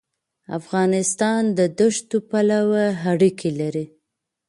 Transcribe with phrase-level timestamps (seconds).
[0.59, 3.85] افغانستان د دښتو پلوه اړیکې لري.